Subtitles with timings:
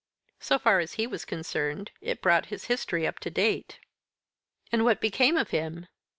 [0.39, 3.77] So far as he was concerned, it brought his history up to date."
[4.71, 5.85] "And what became of him?"